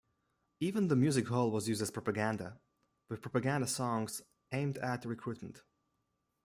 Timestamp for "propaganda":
1.91-2.59, 3.21-3.67